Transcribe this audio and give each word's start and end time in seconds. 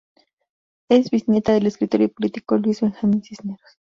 Es 0.89 1.11
bisnieta 1.11 1.53
del 1.53 1.67
escritor 1.67 2.01
y 2.01 2.07
político 2.07 2.57
Luis 2.57 2.81
Benjamín 2.81 3.21
Cisneros. 3.21 3.77